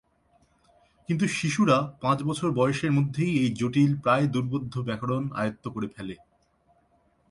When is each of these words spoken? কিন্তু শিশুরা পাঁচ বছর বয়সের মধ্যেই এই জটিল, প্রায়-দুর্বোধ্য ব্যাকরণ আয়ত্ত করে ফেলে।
কিন্তু 1.09 1.25
শিশুরা 1.27 1.77
পাঁচ 2.01 2.23
বছর 2.23 2.51
বয়সের 2.51 2.91
মধ্যেই 2.91 3.31
এই 3.39 3.49
জটিল, 3.55 3.91
প্রায়-দুর্বোধ্য 3.95 4.73
ব্যাকরণ 4.79 5.23
আয়ত্ত 5.33 5.65
করে 5.67 5.87
ফেলে। 5.87 6.15